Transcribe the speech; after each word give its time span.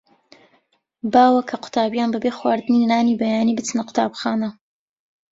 باوە 1.13 1.41
کە 1.41 1.47
کە 1.49 1.57
قوتابییان 1.63 2.09
بەبێ 2.13 2.31
خواردنی 2.37 2.87
نانی 2.91 3.19
بەیانی 3.21 3.57
بچنە 3.57 3.83
قوتابخانە. 3.87 4.49